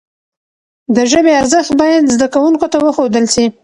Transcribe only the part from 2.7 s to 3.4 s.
ته وښودل